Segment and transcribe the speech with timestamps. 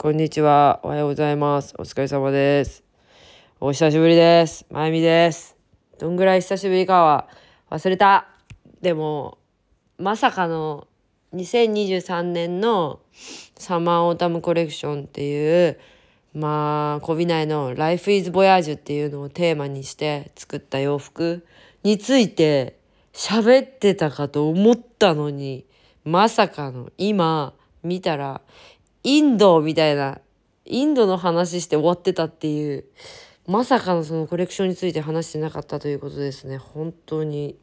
[0.00, 0.78] こんにちは。
[0.84, 1.74] おはようございます。
[1.76, 2.84] お疲れ様です。
[3.58, 4.64] お久しぶりです。
[4.70, 5.56] まゆみです。
[5.98, 7.28] どんぐらい久しぶりかは
[7.68, 8.28] 忘れた。
[8.80, 9.38] でも、
[9.98, 10.86] まさかの
[11.34, 13.00] 2023年の
[13.56, 15.80] サマーオータムコレクションっていう、
[16.32, 21.44] まあ、コビ内の Life is Voyage っていうのをテーマにして作った洋服
[21.82, 22.78] について
[23.12, 25.66] 喋ってたかと思ったのに、
[26.04, 27.52] まさかの今
[27.82, 28.42] 見たら
[29.02, 30.20] インドみたいな、
[30.64, 32.84] インドの話して終わってたっていう、
[33.46, 36.58] まさかのそのコレクションについて話してなかったということですね。
[36.58, 37.56] 本当に、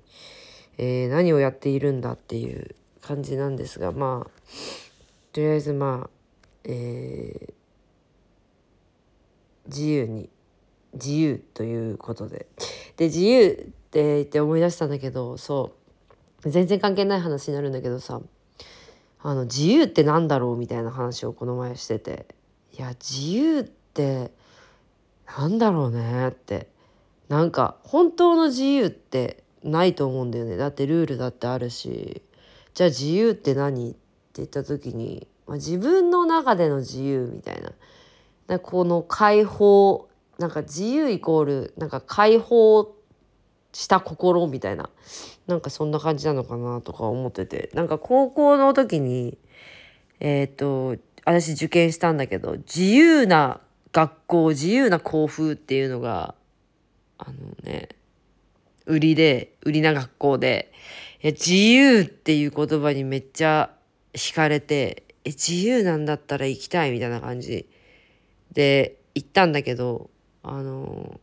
[0.77, 4.31] えー何をやっているんだっていう感じなんですが、まあ、
[5.31, 6.09] とりあえずまあ、
[6.63, 7.54] えー
[9.67, 10.29] 自由に、
[10.93, 12.48] 自由ということで。
[12.98, 13.55] で、自由っ
[13.91, 15.71] て言って思い出したんだけど、そ
[16.43, 18.21] う、全然関係ない話になるんだけどさ、
[19.27, 22.27] あの自由ってなんだろうみたいな話をこの前してて。
[22.77, 24.29] いや自由って
[25.35, 26.70] なんだろうねって。
[27.27, 30.57] なんか本当の自由ってないと思うんだよね。
[30.57, 32.21] だってルールだってあるし。
[32.76, 33.98] じゃあ自由って何って
[34.35, 37.71] 言った時に、まあ、自分の中での自由みたいな。
[38.46, 42.96] なこの解放なんか自由イコールなんか解放
[43.76, 44.90] した心みたいな。
[45.48, 47.70] なんかそんな感じなのかなとか思ってて。
[47.73, 49.37] なんか高校の時に
[50.21, 50.95] えっ、と
[51.26, 53.59] 私受験したんだけど自由な
[53.91, 56.35] 学校自由な校風っていうのが
[57.18, 57.90] あのね
[58.85, 60.71] 売りで売りな学校で
[61.21, 63.71] いや自由っていう言葉にめっちゃ
[64.13, 67.68] 惹かれてえ自由なんだったら行きたいみたいな感じ
[68.53, 70.09] で行ったんだけど
[70.44, 71.19] あの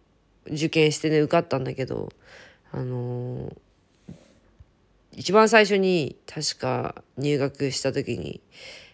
[0.47, 2.09] 受験してね受かったんだけど
[2.73, 3.57] あのー
[5.15, 8.41] 一番最初に確か入学した時に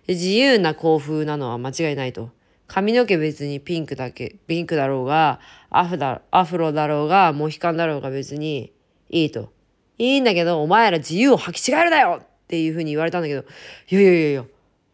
[0.08, 2.30] 自由な校風なのは間違いないと。
[2.66, 5.38] 髪の毛別にピンクだけピンクだろうが
[5.70, 8.72] アフだアフロだろうがモヒカンだろうが別に
[9.10, 9.52] いいと。
[9.96, 12.18] いいんだけどお前ら自由を履き違えるなよ！
[12.20, 13.44] っていうふうに言われたんだけど
[13.88, 14.44] いやいやいやいや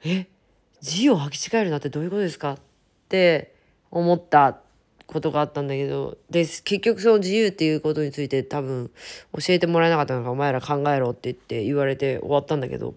[0.04, 0.26] え？
[0.82, 2.52] 自由を履き違えるなってどういうことですか？
[2.52, 2.58] っ
[3.08, 3.54] て
[3.90, 4.58] 思った。
[5.06, 8.90] ことがあったんだけどで結局その自由っていうことについて多分
[9.32, 12.94] 教えてもらえなかったのかお前ら考えろって言って言われて終わったんだけど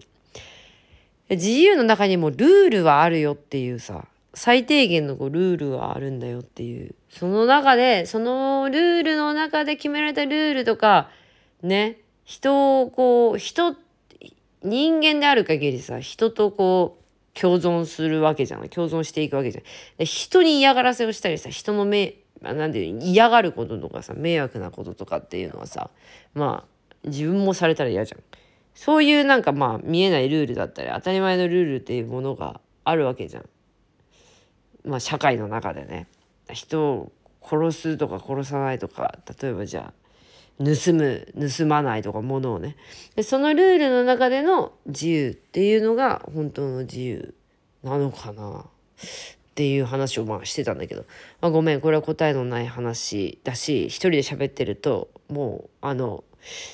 [1.30, 11.10] 自由の中にもルールはあるよっていうさ最低限のこうルールはあるんだよっていうその中でそのルールの中で決められたルールとか
[11.62, 13.74] ね人をこう人
[14.62, 16.97] 人間である限りさ人とこう
[17.40, 18.68] 共存するわけじゃない。
[18.70, 20.06] 共存していくわけじゃない。
[20.06, 25.90] 人に嫌がらせをしたりさ人の目なんていう嫌がることとかさ迷惑なこととかっていうのはさ
[26.34, 28.22] まあ自分もされたら嫌じゃん。
[28.74, 33.48] そういうなんかまあ見えないルールだったり当たり前のルールっていうものがあるわけじゃん。
[34.84, 36.06] まあ社会の中でね。
[36.52, 37.12] 人を
[37.42, 40.07] 殺すとか殺さないとか例えばじゃあ
[40.58, 42.76] 盗む盗まないとかものをね。
[43.16, 47.34] でそのルールの中での自由っていうのが本当の自由
[47.82, 48.60] なのかな。
[48.60, 51.04] っていう話をまあしてたんだけど、
[51.40, 51.80] まあ、ごめん。
[51.80, 56.22] これは答えのない話だし一人で喋ってるともうあの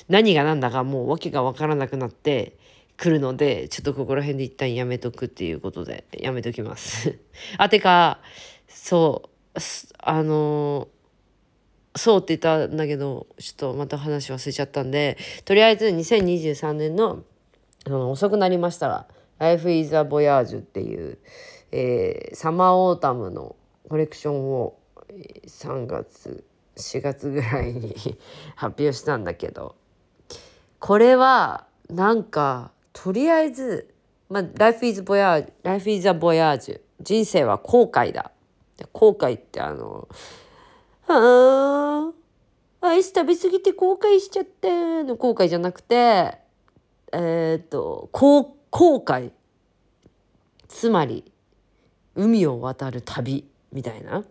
[0.07, 2.57] 何が何だかもう訳が分からなくなって
[2.97, 7.17] くるのでちょっとここら辺で一旦やめとくっていうことでやめときます。
[7.57, 8.19] あてか
[8.67, 9.23] そ
[9.55, 9.59] う
[9.99, 10.87] あの
[11.95, 17.23] そうって言ったんだけどちょっとまた話忘れちゃったんでとりあえず2023年の
[17.85, 19.07] あの遅くなりましたら
[19.39, 21.17] 「Life is a Voyage」っていう、
[21.71, 23.55] えーサマーオータムの
[23.87, 24.77] コレクションを
[25.47, 26.43] 3月
[26.75, 27.95] 4月ぐらいに
[28.55, 29.75] 発表したんだけど
[30.79, 33.93] これはなんかとりあえず、
[34.29, 38.31] まあ、Life is Voyage Life is a Voyage 人生は後悔だ。
[38.91, 40.07] 後悔ってあの
[41.07, 42.11] あ
[42.81, 46.39] あ、アイス食べ過ぎて後悔しちゃったの後悔じゃなくて、
[47.11, 49.31] えーっと、後後悔。
[50.67, 51.31] つまり、
[52.15, 54.23] 海を渡る旅みたいな。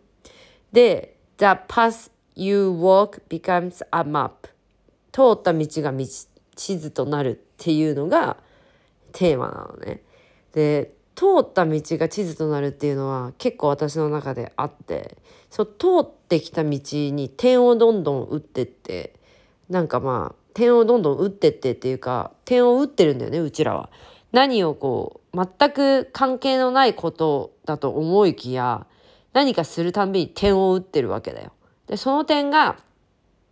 [0.73, 4.49] で、The path you walk becomes a map.
[5.13, 6.05] 通った道が道
[6.57, 8.37] 地図となるっていうのが
[9.13, 10.03] テーマなのね。
[10.53, 15.17] で通った道が地図となるっていうのは結構私の中であって
[15.51, 19.15] そう通ってきた道に点をどんどん打ってって
[19.69, 23.91] なんかまあ点をどんどん打ってってっていうか点を打ってるんだよねうちらは。
[24.33, 28.85] 何をこう全く関係のないことだと思いきや
[29.33, 31.53] 何かするたびに点を打ってるわけだよ。
[31.87, 32.79] でその点が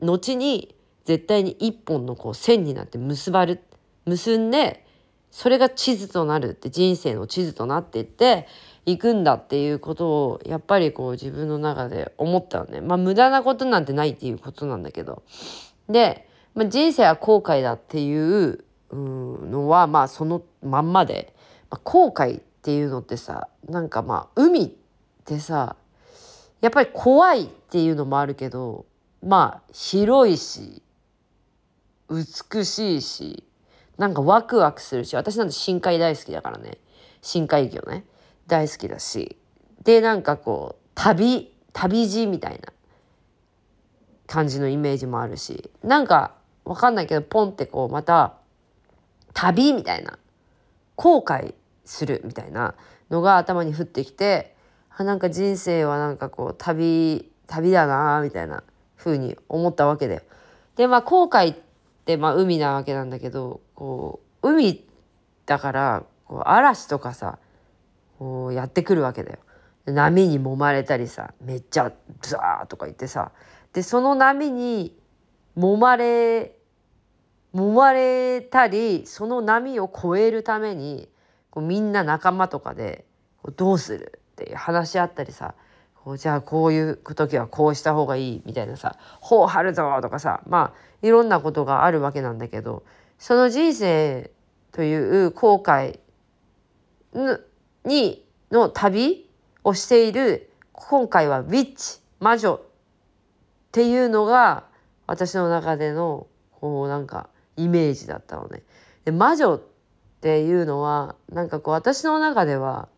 [0.00, 0.74] 後に
[1.04, 3.62] 絶対に一本のこう線になって結ばる
[4.06, 4.84] 結んで
[5.32, 8.46] それが地図となるって人生の地図となっていって
[8.84, 12.82] いくんだっていうことをやっぱりこう自分の中で思ったのね。
[12.82, 15.22] まあ無駄なことなんてないっていうことなんだけど。
[15.88, 18.62] で、まあ、人生は後悔だっていう
[18.92, 21.34] のはまあそのまんまで、
[21.70, 24.70] まあ、後悔っていうのってさなんかまあ海っ
[25.24, 25.76] てさ
[26.60, 28.84] やっぱり怖いっていうのもあるけど
[29.24, 30.82] まあ広いし
[32.10, 33.44] 美しいし
[33.98, 36.78] なんかワクワクするし私なんて深海大好きだからね。
[37.20, 38.04] 深海魚ね。
[38.46, 39.36] 大好きだし。
[39.84, 42.72] でなんかこう旅旅路みたいな。
[44.26, 45.70] 感じのイメージもあるし。
[45.82, 46.34] なんか
[46.64, 48.34] わかんないけどポンってこうまた
[49.34, 50.18] 旅みたいな。
[50.96, 51.54] 後悔
[51.84, 52.74] するみたいな。
[53.12, 54.56] のが頭に降ってきて
[54.90, 58.64] あなんか人生はなんかこう旅旅だなみたいな
[58.96, 60.22] 風に思ったわけだよ。
[60.76, 61.71] でまあ後悔って
[62.06, 64.84] でまあ海なわけなんだけどこう海
[65.46, 67.38] だからこう嵐とかさ
[68.18, 69.38] こうやってくるわけだよ。
[69.86, 73.32] 波に揉まれたりさめっちゃザーとか言ってさ
[73.72, 74.96] でその波に
[75.56, 76.56] 揉まれ
[77.52, 81.08] 揉まれたりその波を越えるために
[81.50, 83.04] こうみんな仲間とかで
[83.56, 85.54] どうするって話し合ったりさ
[86.16, 92.82] じゃあこういう時はこうした方がいいみたいなさ「頬張るぞ」とかさまあいろんなことがあるわけなんだけど
[93.18, 94.30] その人生
[94.72, 96.00] という後悔
[97.84, 99.30] にの旅
[99.64, 102.60] をしている今回は「ウィッチ」魔女っ
[103.70, 104.64] ていうのが
[105.06, 106.26] 私の中での
[106.60, 108.62] こうなんかイメージだったのね。
[109.04, 109.60] で魔女っ
[110.20, 112.88] ていうのはなんかこう私の中では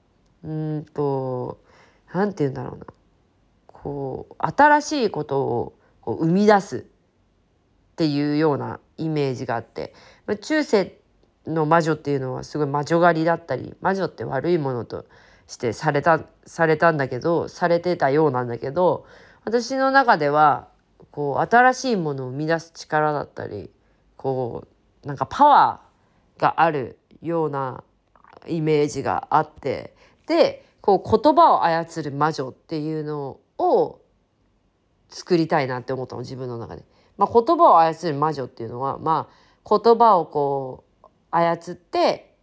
[0.43, 1.59] うんと
[2.15, 2.87] 何て言うんだろうな。
[3.67, 6.83] こう新しいことをこう生み出すっ
[7.97, 9.93] ていうようなイメージがあって、
[10.27, 10.97] まあ、中世
[11.47, 15.05] の魔女っていうのはすごい魔女狩りだったり魔女って悪いものと
[15.49, 19.07] してされたされたんだけどされてたようなんだけど
[19.45, 20.69] 私の中では
[21.11, 23.71] こう新しいものを生み出す力だったり
[24.17, 24.65] こ
[25.05, 27.83] うなんかパワーがあるような
[28.47, 29.95] イメージがあって。
[30.27, 34.03] でこう言葉を操る魔女っていうのを
[35.09, 36.85] 作りたいなって思ったの自分の中で。
[37.17, 42.37] まあ、言葉を操る魔女っていうのは、まあ、言葉をこう操って、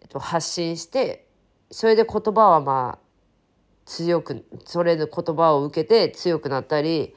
[0.00, 1.28] えっと、発信して
[1.70, 3.06] それで言葉はまあ
[3.86, 7.14] 強くそれで言葉を受けて強くなったり、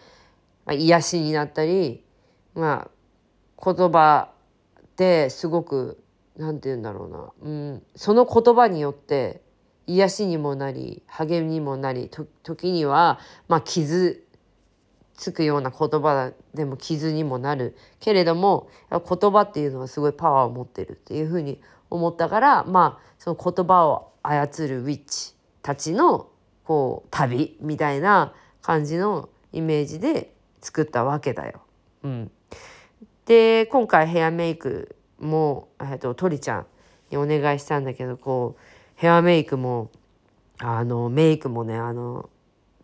[0.67, 2.05] まあ、癒しになったり、
[2.53, 2.87] ま
[3.57, 4.29] あ、言葉
[4.95, 6.03] ですごく
[6.37, 9.41] 何て言うんだろうな、うん、その言葉によって
[9.87, 12.09] 癒しにもなり励みにもなり
[12.43, 14.25] 時には、まあ、傷
[15.15, 26.29] つくような言葉でも傷にもなるけれども言葉っていうのはすごいパワーを持ってるっていうふうに思ったからまあその言葉を操るウィッチたちの
[26.63, 31.61] こう旅みたいな感じのイメージで作ったわけだよ。
[32.03, 32.31] うん、
[33.25, 36.65] で今回ヘアメイクも、えーと、とりちゃん
[37.11, 38.61] にお願いしたんだけどこう
[38.95, 39.91] ヘアメイクも
[40.59, 42.29] あのメイクもねあの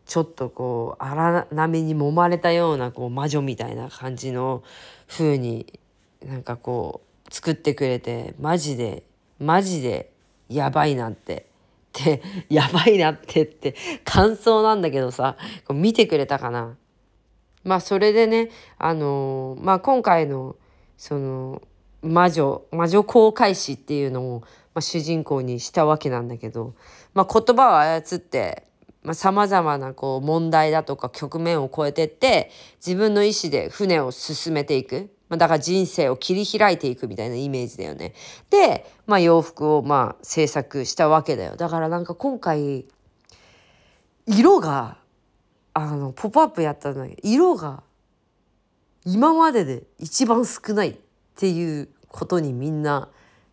[0.06, 4.62] ちょっとこう荒波に揉まれたようなこう魔女みたいな感じの
[5.08, 5.80] 風に
[6.26, 9.04] なんかこう作ってくれてマジで
[9.40, 10.12] マジで
[10.50, 11.46] やばいなって
[11.92, 13.74] ってやばいなってって
[14.04, 15.38] 感想なんだけどさ
[15.70, 16.76] 見てくれたかな。
[17.64, 20.56] まあそれでねあの、まあ今回の
[20.98, 21.62] その
[22.02, 26.76] 魔女魔女公開誌っていうのを、まあ、主人公にしたわけなんだけど、
[27.14, 28.68] まあ、言葉を操って
[29.14, 32.52] さまざ、まなこう問題だとか局面を超えてって
[32.86, 35.10] 自分の意思で船を進めていく。
[35.28, 38.14] まあ、だから人生を切り開いていくみたいなイメージだよね。
[38.50, 41.56] で、まあ、洋服をまあ制作したわけだよ。
[41.56, 42.86] だからなんか今回
[44.28, 44.98] 色が
[45.74, 47.82] あのポップアップやったんだけど色が
[49.06, 50.96] 今までで一番少ないっ
[51.38, 53.10] ていうことにみんな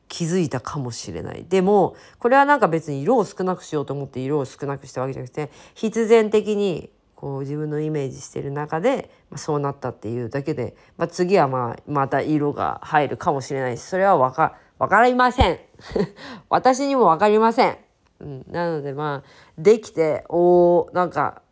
[0.09, 1.45] 気づいたかもしれない。
[1.49, 15.59] でもこれはなんか別に色を少なくしようと思って色を少なくしたわけじゃなくて必然的にこう自分のイメージしてる中で、まあ、そうなったっていうだけで、まあ、次はまあまた色が入るかもしれないしそれはわか分かりません。
[16.49, 17.77] 私にも分かりません、
[18.21, 21.43] うん、なのでまあできておーなんか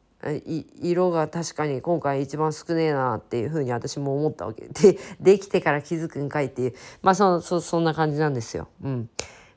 [0.83, 4.69] 色が確かに今回一番少ねえなっていうふうに私も思ったわけ。
[4.69, 6.75] で できてから気づくんかいっていう。
[7.03, 8.69] まあそそそんな感じなんですよ。
[8.83, 9.11] うん、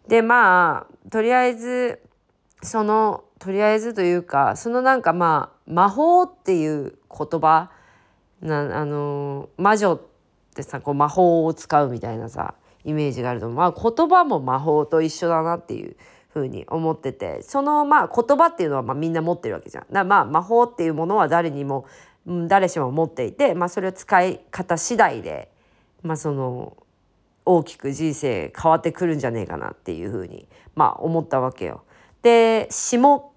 [0.08, 2.00] でまあとりあえず
[2.62, 7.72] そのとりあえずというかそのなんかまあ魔法っていう言葉
[8.42, 10.02] なあの魔女っ
[10.56, 15.96] てさこう魔法を使うみたいなさイメージがあるとまあ言葉も魔法と一緒だなっていう。
[16.32, 19.86] ふうに思っててそのまあ言葉っていうのはまあみんな持ってるわけじゃん。
[19.92, 21.86] だまあ魔法っていうものは誰にも、
[22.48, 25.52] 誰しも持っていて、まあ、それを使い方次第で、
[26.04, 26.78] まあ、その
[27.46, 31.84] 大きく人生変わってくるんじゃねえかなっていうふうにまあ思ったわけよ。
[32.22, 33.34] で詩も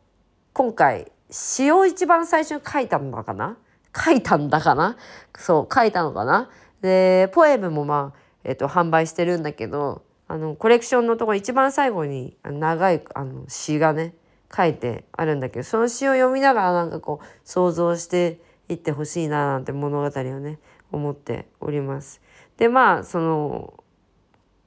[0.52, 3.56] 今回詩を一番最初に書いたんだかな？
[3.96, 4.98] 書いたんだかな？
[5.34, 6.50] そう書いたのかな？
[6.82, 14.14] でポエムもまあ、えっと、販売してるんだけどあのコレクションのとこ一番最後に長いあの詩がね
[14.50, 20.58] 書いてあるんだけどその詩を読みながらなんかこう想像していってほしいななんて物語をね
[20.90, 22.22] 思っております。
[22.56, 23.74] でまあその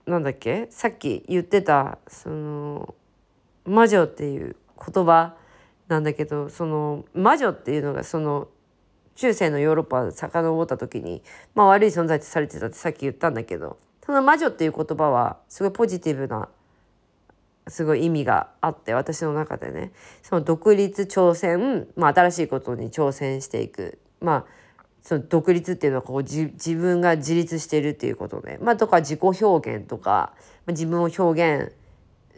[0.05, 2.93] なんだっけさっき言ってたその
[3.65, 5.36] 魔女っていう言葉
[5.88, 8.50] なんだけどその魔女っていうのがその
[9.15, 11.24] 中世のヨーロッパを遡った時に、
[11.55, 16.50] まあ、悪い存在ってされてたってさっき言ったんだけどその魔女っていう言葉はすごいポジティブな
[17.67, 19.91] すごい意味があって私の中でね。
[20.21, 23.97] その独立挑戦、まあ、新しいことに挑戦していく。
[24.21, 24.45] まあ
[25.01, 30.33] その独立っていうのはこう自分が自立してるっていうことで、まあ、とか自己表現とか、
[30.65, 31.74] まあ、自分を表現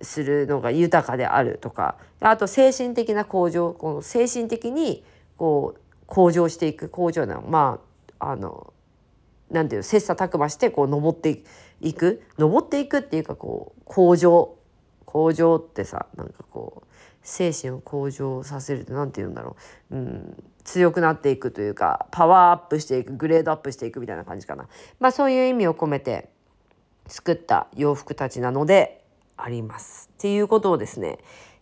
[0.02, 1.98] するのが豊かであるとか。
[2.20, 5.04] あと精神的な向上この精神的に
[5.38, 6.88] こう向上していく。
[6.88, 7.80] 向上なま
[8.20, 8.74] ああの
[9.52, 11.44] なんていう切磋琢磨してこう登って
[11.82, 12.24] いく。
[12.38, 14.58] 登っていくっていうかこう向上。
[15.08, 16.88] 向上ってさなんかこう
[17.24, 19.56] 精神を向上させるって何て言うんだろ
[19.90, 24.68] う、うん、強くなっていくというかパワーアップしていくグレードアップしていくみたいな感じかな。
[25.00, 26.30] まあそういう意味を込めて
[27.08, 29.04] 作った洋服たちなので
[29.38, 30.10] あります。
[30.14, 31.20] っていうことをですね、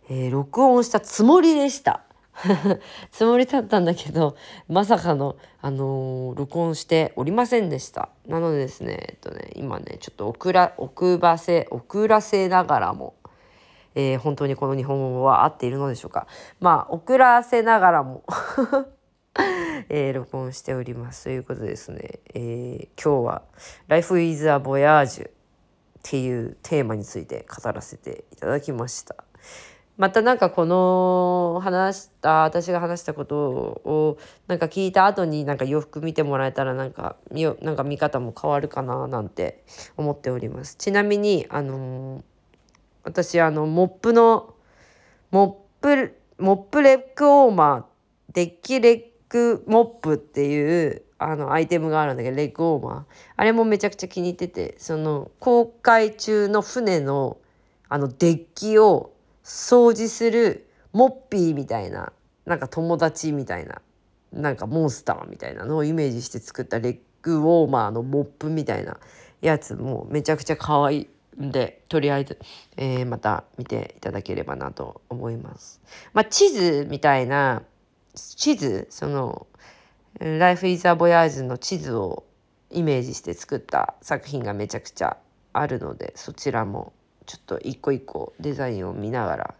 [0.08, 2.05] えー、録音したつもりでした。
[3.10, 4.36] つもりだったんだけど
[4.68, 8.10] まさかの、あのー、録音しておりませんでした。
[8.26, 13.14] なのでですねえっとね今ねちょっと遅ら遅せ遅らせながらも、
[13.94, 16.26] えー、本当にこの日本語は合っているのでしょうか。
[16.60, 18.22] まあ遅らせながらも
[19.88, 21.24] えー、録音しております。
[21.24, 23.42] ということですね、えー、今日は
[23.88, 25.32] 「Life is a Voyage」っ
[26.02, 29.16] ていうテーマについて語らせていただきました。
[29.96, 39.64] またなんかこの話した私が話したことをなんか聞いた後になんか洋服見てもらえたらなんか見なんか見方も変わるかななんて
[39.96, 40.76] 思っております。
[40.76, 42.22] ちなみにあのー、
[43.04, 44.54] 私あのモップの
[45.30, 47.84] モップモップレッグウォーマー
[48.34, 53.04] デッキレッグモップっていうあのアイテムがあるんだけどレッグウォーマー
[53.36, 57.38] あれもめちゃくちゃ気に入っててその航海中の船の
[57.88, 59.15] あのデッキを
[59.46, 62.12] 掃除するモッピーみたいな
[62.46, 63.80] なんか友達みたいな
[64.32, 68.98] なんかモンスターみたいなのをイメージして作ったレッグウォーマーのモップみたいな
[69.40, 71.02] やつもめちゃくちゃ可愛
[71.38, 72.38] いんでとりあえず、
[72.76, 75.80] えー、また見ていただければなと思います。
[76.12, 77.62] まあ、地図みたいな
[78.14, 79.46] 地図その
[80.18, 82.24] 「Life is a Voyage」の地図を
[82.70, 85.16] イメージして作った作品がめちゃくちゃ
[85.52, 86.92] あるのでそちらも
[87.26, 89.54] ちょっと一個一個デザインを見ながら、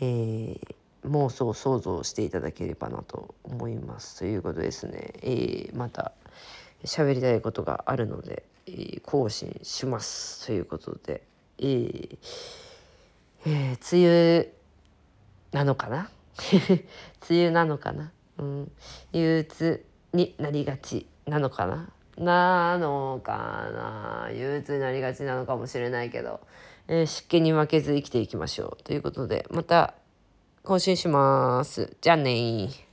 [0.00, 0.58] えー、
[1.04, 6.12] 妄想想像していただければなと思いますということですね、えー、また
[6.84, 11.22] 喋りたいことがあるので、えー、更新しますということで、
[11.58, 12.18] えー
[13.46, 14.52] えー、梅雨
[15.52, 16.10] なのかな？
[17.30, 18.72] 梅雨なのかな、うん、
[19.12, 21.88] 憂鬱になりがちなのかな？
[22.16, 24.30] なのかな？
[24.32, 26.40] 憂鬱になりがちなのかもしれないけど。
[26.88, 29.94] えー、湿気に負けず生きていきましょうということでまた
[30.64, 31.96] 更新します。
[32.00, 32.87] じゃあね